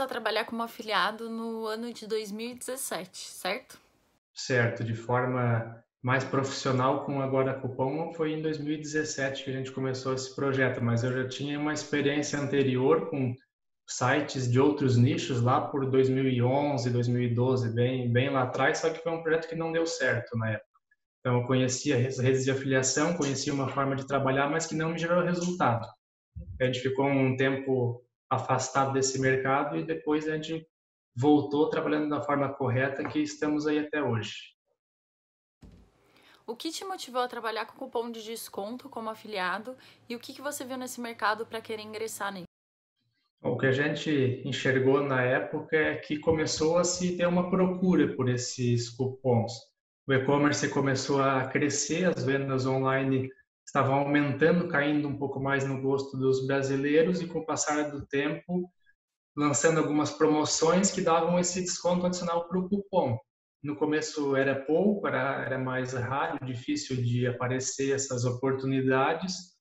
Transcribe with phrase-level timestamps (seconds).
[0.00, 3.78] Começou a trabalhar como afiliado no ano de 2017, certo?
[4.32, 10.14] Certo, de forma mais profissional com agora Cupom foi em 2017 que a gente começou
[10.14, 13.34] esse projeto, mas eu já tinha uma experiência anterior com
[13.86, 19.12] sites de outros nichos lá por 2011, 2012, bem bem lá atrás, só que foi
[19.12, 20.80] um projeto que não deu certo na época.
[21.20, 24.92] Então eu conhecia as redes de afiliação, conhecia uma forma de trabalhar, mas que não
[24.92, 25.86] me gerou resultado.
[26.58, 30.66] A gente ficou um tempo afastado desse mercado e depois a gente
[31.14, 34.54] voltou trabalhando da forma correta que estamos aí até hoje.
[36.46, 39.76] O que te motivou a trabalhar com cupom de desconto como afiliado
[40.08, 42.46] e o que, que você viu nesse mercado para querer ingressar nele?
[43.42, 48.14] O que a gente enxergou na época é que começou a se ter uma procura
[48.14, 49.52] por esses cupons.
[50.06, 53.30] O e-commerce começou a crescer, as vendas online
[53.70, 58.04] estavam aumentando, caindo um pouco mais no gosto dos brasileiros e com o passar do
[58.04, 58.68] tempo
[59.36, 63.16] lançando algumas promoções que davam esse desconto adicional para o cupom.
[63.62, 69.56] No começo era pouco, era, era mais raro, difícil de aparecer essas oportunidades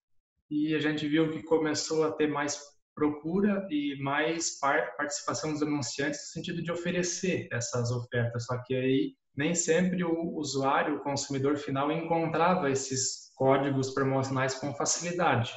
[0.50, 2.60] e a gente viu que começou a ter mais
[2.96, 4.60] procura e mais
[4.98, 8.48] participação dos anunciantes no sentido de oferecer essas ofertas.
[8.48, 14.76] Só que aí nem sempre o usuário, o consumidor final, encontrava esses códigos promocionais com
[14.76, 15.54] facilidade.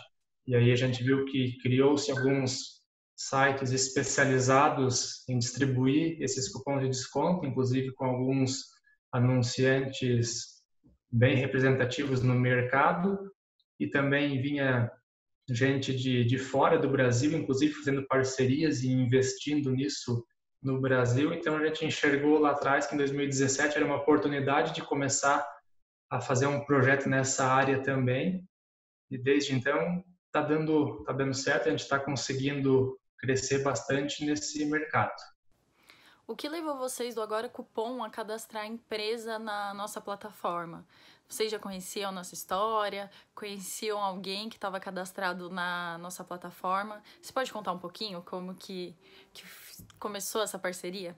[0.47, 2.81] E aí a gente viu que criou-se alguns
[3.17, 8.67] sites especializados em distribuir esses cupons de desconto, inclusive com alguns
[9.13, 10.63] anunciantes
[11.11, 13.19] bem representativos no mercado
[13.81, 14.89] e também vinha
[15.51, 20.25] gente de, de fora do Brasil, inclusive fazendo parcerias e investindo nisso
[20.63, 21.35] no Brasil.
[21.35, 25.45] Então a gente enxergou lá atrás que em 2017 era uma oportunidade de começar
[26.13, 28.47] a fazer um projeto nessa área também.
[29.11, 34.67] E desde então está dando tá dando certo, a gente está conseguindo crescer bastante nesse
[34.67, 35.17] mercado.
[36.27, 40.87] O que levou vocês do Agora Cupom a cadastrar a empresa na nossa plataforma?
[41.27, 43.11] Vocês já conheciam a nossa história?
[43.35, 47.03] Conheciam alguém que estava cadastrado na nossa plataforma?
[47.23, 48.95] Você pode contar um pouquinho como que,
[49.33, 49.45] que
[49.99, 51.17] começou essa parceria?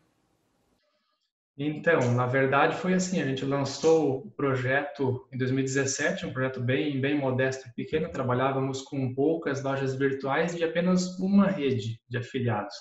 [1.56, 7.00] Então, na verdade foi assim, a gente lançou o projeto em 2017, um projeto bem,
[7.00, 12.74] bem modesto e pequeno, trabalhávamos com poucas lojas virtuais e apenas uma rede de afiliados.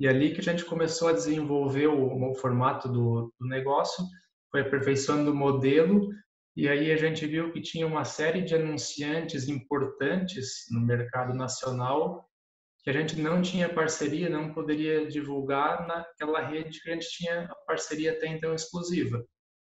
[0.00, 4.04] E ali que a gente começou a desenvolver o, o formato do, do negócio,
[4.50, 6.08] foi aperfeiçoando o modelo
[6.56, 12.27] e aí a gente viu que tinha uma série de anunciantes importantes no mercado nacional
[12.82, 17.44] que a gente não tinha parceria, não poderia divulgar naquela rede que a gente tinha
[17.44, 19.24] a parceria até então exclusiva.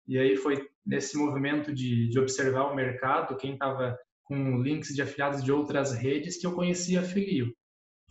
[0.07, 5.03] E aí foi nesse movimento de, de observar o mercado, quem estava com links de
[5.03, 7.55] afiliados de outras redes, que eu conhecia Filio.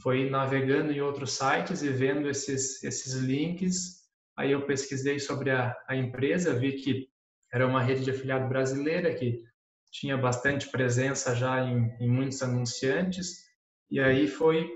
[0.01, 4.03] Foi navegando em outros sites e vendo esses, esses links,
[4.37, 7.07] aí eu pesquisei sobre a, a empresa, vi que
[7.51, 9.43] era uma rede de afiliado brasileira que
[9.91, 13.46] tinha bastante presença já em, em muitos anunciantes,
[13.89, 14.69] e aí foi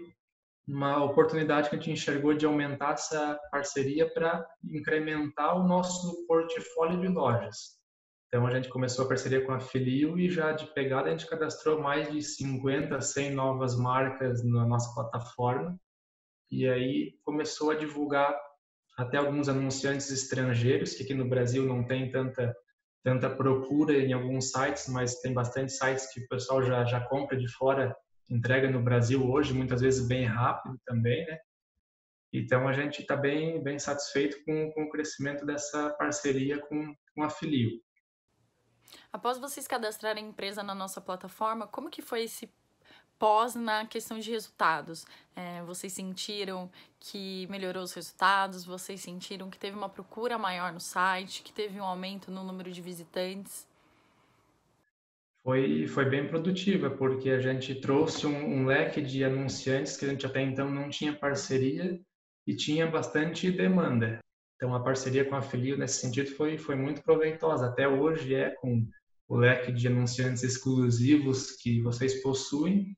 [0.68, 7.00] uma oportunidade que a gente enxergou de aumentar essa parceria para incrementar o nosso portfólio
[7.00, 7.82] de lojas.
[8.28, 11.28] Então a gente começou a parceria com a Filio e já de pegada a gente
[11.28, 15.78] cadastrou mais de 50, 100 novas marcas na nossa plataforma.
[16.50, 18.34] E aí começou a divulgar
[18.98, 22.56] até alguns anunciantes estrangeiros, que aqui no Brasil não tem tanta
[23.04, 27.36] tanta procura em alguns sites, mas tem bastante sites que o pessoal já já compra
[27.36, 27.96] de fora
[28.32, 31.38] entrega no Brasil hoje, muitas vezes bem rápido também, né?
[32.34, 37.24] Então a gente está bem, bem satisfeito com, com o crescimento dessa parceria com, com
[37.24, 37.72] a Filio.
[39.12, 42.50] Após vocês cadastrarem a empresa na nossa plataforma, como que foi esse
[43.20, 45.06] pós na questão de resultados?
[45.36, 48.64] É, vocês sentiram que melhorou os resultados?
[48.64, 51.44] Vocês sentiram que teve uma procura maior no site?
[51.44, 53.68] Que teve um aumento no número de visitantes?
[55.44, 60.10] Foi, foi bem produtiva, porque a gente trouxe um, um, leque de anunciantes que a
[60.10, 62.00] gente até então não tinha parceria
[62.46, 64.20] e tinha bastante demanda.
[64.56, 67.66] Então, a parceria com a Filio, nesse sentido, foi, foi muito proveitosa.
[67.66, 68.88] Até hoje é com
[69.28, 72.96] o leque de anunciantes exclusivos que vocês possuem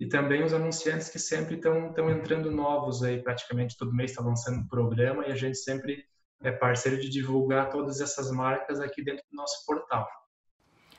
[0.00, 4.66] e também os anunciantes que sempre estão entrando novos aí, praticamente todo mês está lançando
[4.68, 6.04] programa e a gente sempre
[6.42, 10.08] é parceiro de divulgar todas essas marcas aqui dentro do nosso portal.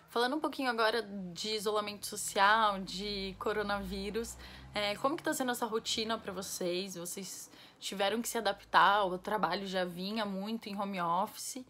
[0.09, 1.03] Falando um pouquinho agora
[1.33, 4.35] de isolamento social, de coronavírus,
[4.73, 6.95] é, como que está sendo essa rotina para vocês?
[6.95, 7.47] Vocês
[7.79, 11.63] tiveram que se adaptar, o trabalho já vinha muito em home office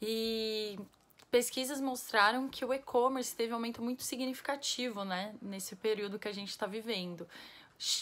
[0.00, 0.78] e
[1.30, 6.32] pesquisas mostraram que o e-commerce teve um aumento muito significativo, né, nesse período que a
[6.32, 7.28] gente está vivendo.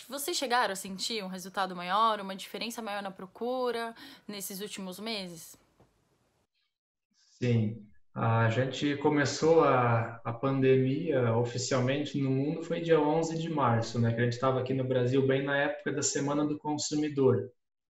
[0.08, 3.92] Vocês chegaram a sentir um resultado maior, uma diferença maior na procura
[4.28, 5.58] nesses últimos meses?
[7.40, 7.84] Sim.
[8.14, 14.14] A gente começou a, a pandemia oficialmente no mundo foi dia 11 de março, né?
[14.14, 17.50] Que a gente estava aqui no Brasil bem na época da Semana do Consumidor,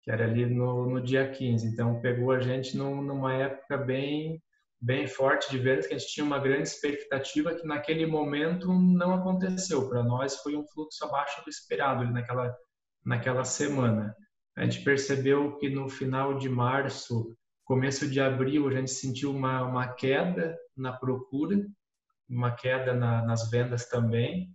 [0.05, 1.66] que era ali no, no dia 15.
[1.66, 4.40] Então, pegou a gente no, numa época bem
[4.81, 9.14] bem forte de vendas, que a gente tinha uma grande expectativa que naquele momento não
[9.14, 9.88] aconteceu.
[9.88, 12.55] Para nós foi um fluxo abaixo do esperado naquela,
[13.05, 14.14] naquela semana.
[14.56, 17.34] A gente percebeu que no final de março,
[17.64, 21.56] começo de abril, a gente sentiu uma, uma queda na procura,
[22.28, 24.50] uma queda na, nas vendas também.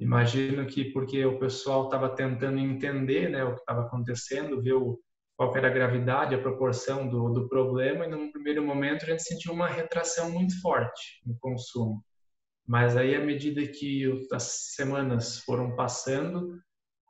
[0.00, 4.74] Imagino que porque o pessoal estava tentando entender né, o que estava acontecendo, ver
[5.36, 9.22] qual era a gravidade, a proporção do, do problema, e num primeiro momento a gente
[9.22, 12.02] sentiu uma retração muito forte no consumo.
[12.66, 16.60] Mas aí, à medida que as semanas foram passando,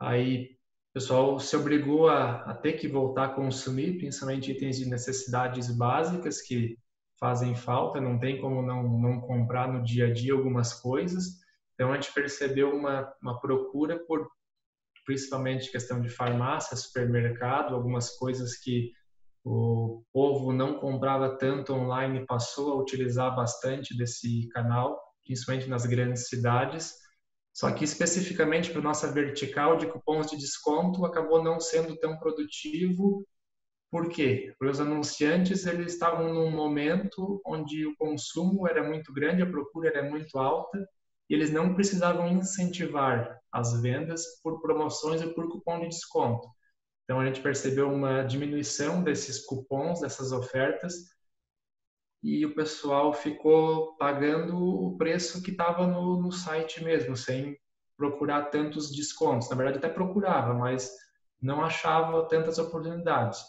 [0.01, 0.58] aí
[0.91, 5.71] o pessoal se obrigou a, a ter que voltar a consumir, principalmente itens de necessidades
[5.77, 6.77] básicas que
[7.19, 11.39] fazem falta, não tem como não, não comprar no dia a dia algumas coisas.
[11.75, 14.27] Então, a gente percebeu uma, uma procura por
[15.05, 18.93] principalmente questão de farmácia, supermercado, algumas coisas que
[19.45, 26.29] o povo não comprava tanto online passou a utilizar bastante desse canal, principalmente nas grandes
[26.29, 26.93] cidades.
[27.59, 33.27] Só que especificamente para nossa vertical de cupons de desconto acabou não sendo tão produtivo.
[33.91, 34.55] Por quê?
[34.57, 39.89] Porque os anunciantes eles estavam num momento onde o consumo era muito grande, a procura
[39.89, 40.89] era muito alta
[41.29, 46.49] e eles não precisavam incentivar as vendas por promoções ou por cupom de desconto.
[47.03, 50.95] Então a gente percebeu uma diminuição desses cupons, dessas ofertas,
[52.23, 57.57] e o pessoal ficou pagando o preço que estava no, no, site mesmo, sem
[57.97, 59.49] procurar tantos descontos.
[59.51, 60.91] Na verdade, até procurava, mas
[61.41, 63.41] não achava tantas oportunidades.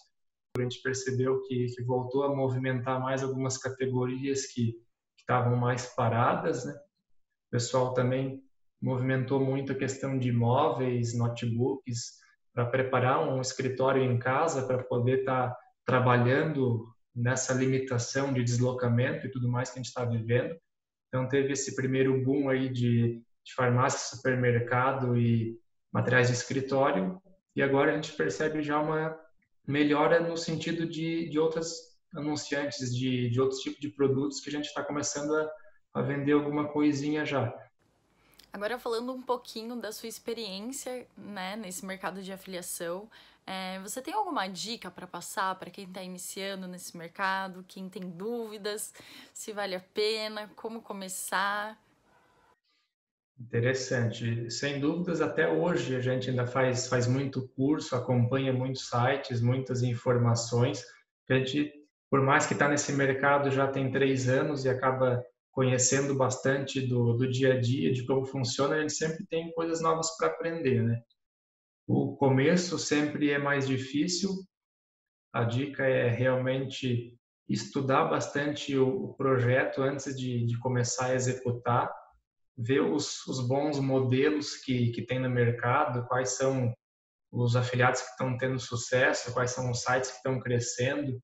[0.57, 4.75] A gente percebeu que, que voltou a movimentar mais algumas categorias que
[5.19, 6.73] estavam mais paradas, né?
[6.73, 8.43] O pessoal também
[8.81, 12.19] movimentou muito a questão de móveis, notebooks,
[12.53, 16.87] para preparar um escritório em casa para poder estar tá trabalhando
[17.19, 20.55] nessa limitação de deslocamento e tudo mais que a gente está vivendo.
[21.07, 25.59] Então teve esse primeiro boom aí de, de farmácia, supermercado e
[25.91, 27.21] materiais de escritório
[27.55, 29.19] e agora a gente percebe já uma
[29.67, 34.51] melhora no sentido de, de outras anunciantes de, de outros tipos de produtos que a
[34.51, 35.49] gente está começando a
[35.93, 37.53] a vender alguma coisinha já.
[38.51, 43.09] Agora falando um pouquinho da sua experiência, né, nesse mercado de afiliação,
[43.49, 48.07] é, você tem alguma dica para passar para quem está iniciando nesse mercado, quem tem
[48.07, 48.93] dúvidas,
[49.33, 51.75] se vale a pena, como começar?
[53.39, 54.51] Interessante.
[54.51, 59.81] Sem dúvidas, até hoje a gente ainda faz, faz muito curso, acompanha muitos sites, muitas
[59.81, 60.85] informações.
[61.27, 61.73] A gente,
[62.07, 67.13] por mais que está nesse mercado já tem três anos e acaba conhecendo bastante do,
[67.13, 70.83] do dia a dia, de como funciona, a gente sempre tem coisas novas para aprender,
[70.83, 71.01] né?
[71.91, 74.29] O começo sempre é mais difícil.
[75.33, 81.91] A dica é realmente estudar bastante o, projeto antes de, de, começar a executar,
[82.55, 86.71] ver os, os bons modelos que, que tem no mercado, quais são
[87.31, 91.19] os afiliados que estão tendo sucesso, quais são os sites que estão crescendo,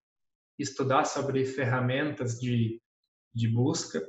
[0.58, 2.82] estudar sobre ferramentas de,
[3.32, 4.02] de busca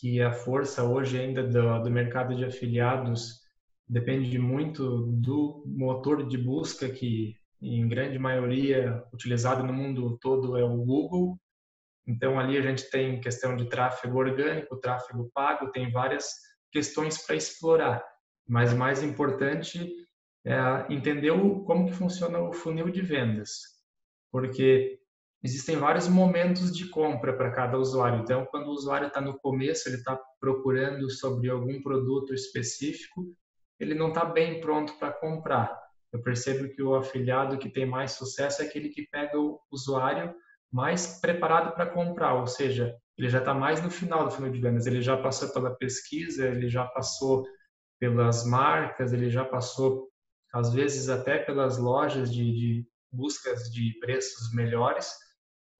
[0.00, 3.46] que a força hoje ainda do, do mercado de afiliados
[3.88, 10.64] depende muito do motor de busca que em grande maioria utilizado no mundo todo é
[10.64, 11.38] o Google.
[12.06, 16.28] Então ali a gente tem questão de tráfego orgânico, tráfego pago, tem várias
[16.70, 18.04] questões para explorar.
[18.46, 19.90] Mas mais importante
[20.44, 21.32] é entender
[21.66, 23.60] como que funciona o funil de vendas,
[24.30, 24.98] porque
[25.42, 28.20] existem vários momentos de compra para cada usuário.
[28.22, 33.26] Então, quando o usuário está no começo, ele está procurando sobre algum produto específico,
[33.78, 35.78] ele não está bem pronto para comprar.
[36.12, 40.34] Eu percebo que o afiliado que tem mais sucesso é aquele que pega o usuário
[40.72, 44.60] mais preparado para comprar, ou seja, ele já está mais no final do funil de
[44.60, 47.44] vendas, ele já passou pela pesquisa, ele já passou
[47.98, 50.08] pelas marcas, ele já passou,
[50.52, 55.12] às vezes, até pelas lojas de, de buscas de preços melhores,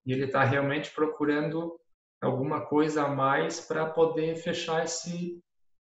[0.04, 1.78] e ele está realmente procurando
[2.20, 5.40] alguma coisa a mais para poder fechar esse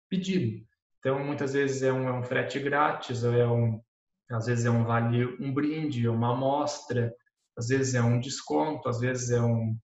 [0.08, 0.64] pedido.
[1.02, 3.82] Então, muitas vezes é um, é um frete grátis, é um,
[4.30, 7.12] às vezes é um vale, um brinde, uma amostra,
[7.58, 9.76] às vezes é um desconto, às vezes é um,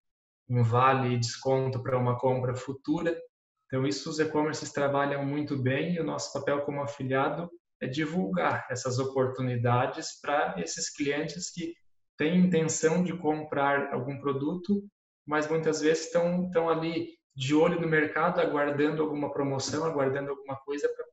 [0.48, 3.20] um vale desconto para uma compra futura.
[3.66, 8.64] Então, isso os e-commerces trabalham muito bem e o nosso papel como afiliado é divulgar
[8.70, 11.74] essas oportunidades para esses clientes que
[12.16, 14.84] têm intenção de comprar algum produto,
[15.26, 20.88] mas muitas vezes estão, ali de olho no mercado, aguardando alguma promoção, aguardando alguma coisa
[20.88, 21.07] para.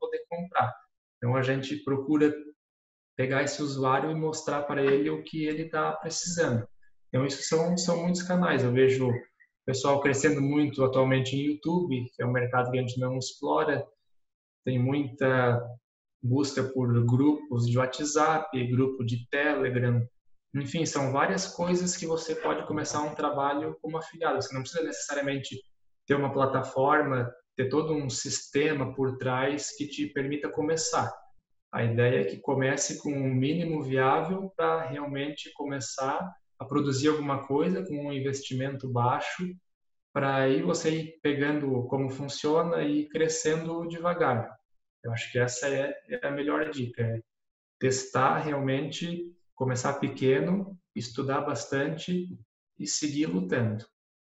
[1.26, 2.32] Então a gente procura
[3.16, 6.64] pegar esse usuário e mostrar para ele o que ele está precisando.
[7.08, 8.62] Então isso são são muitos canais.
[8.62, 9.12] Eu vejo o
[9.66, 13.84] pessoal crescendo muito atualmente em YouTube, que é um mercado que a gente não explora.
[14.64, 15.60] Tem muita
[16.22, 20.06] busca por grupos de WhatsApp, grupo de Telegram,
[20.54, 24.40] enfim, são várias coisas que você pode começar um trabalho como afiliado.
[24.40, 25.60] Você não precisa necessariamente
[26.06, 31.12] ter uma plataforma, ter todo um sistema por trás que te permita começar.
[31.72, 37.46] A ideia é que comece com um mínimo viável para realmente começar a produzir alguma
[37.46, 39.54] coisa com um investimento baixo,
[40.12, 44.54] para aí você ir pegando como funciona e crescendo devagar.
[45.02, 47.20] Eu acho que essa é, é a melhor dica, é
[47.78, 52.28] testar realmente, começar pequeno, estudar bastante
[52.78, 53.84] e seguir lutando.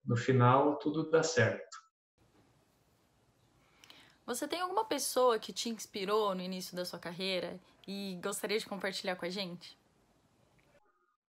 [0.06, 1.87] No final, tudo dá certo.
[4.28, 7.58] Você tem alguma pessoa que te inspirou no início da sua carreira
[7.88, 9.80] e gostaria de compartilhar com a gente?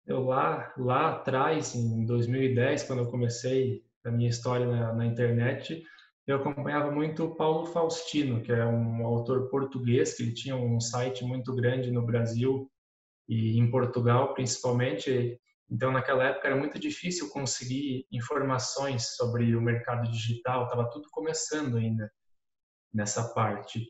[0.05, 5.81] Eu lá, lá atrás, em 2010, quando eu comecei a minha história na, na internet,
[6.27, 10.81] eu acompanhava muito o Paulo Faustino, que é um autor português, que ele tinha um
[10.81, 12.69] site muito grande no Brasil
[13.29, 15.41] e em Portugal, principalmente.
[15.71, 21.77] Então, naquela época era muito difícil conseguir informações sobre o mercado digital, estava tudo começando
[21.77, 22.11] ainda
[22.93, 23.87] nessa parte.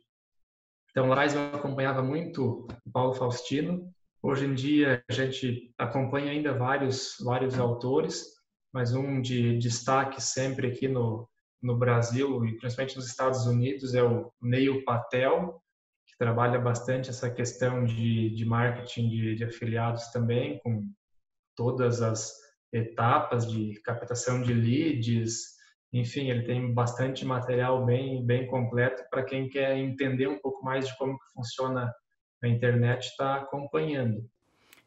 [0.90, 3.92] Então, lá eu acompanhava muito o Paulo Faustino.
[4.22, 8.24] Hoje em dia, a gente acompanha ainda vários, vários autores,
[8.72, 11.28] mas um de destaque sempre aqui no,
[11.62, 15.62] no Brasil e principalmente nos Estados Unidos é o Neil Patel,
[16.06, 20.90] que trabalha bastante essa questão de, de marketing de, de afiliados também, com
[21.56, 22.32] todas as
[22.72, 25.57] etapas de captação de leads,
[25.92, 30.86] enfim, ele tem bastante material bem bem completo para quem quer entender um pouco mais
[30.86, 31.92] de como que funciona
[32.42, 34.28] a internet está acompanhando.